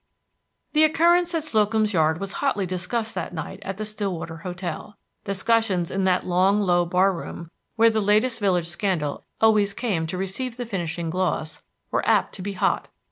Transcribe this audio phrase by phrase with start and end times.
[0.73, 4.97] The occurrence at Slocum's Yard was hotly discussed that night at the Stillwater hotel.
[5.25, 10.17] Discussions in that long, low bar room, where the latest village scandal always came to
[10.17, 11.61] receive the finishing gloss,
[11.91, 12.87] were apt to be hot.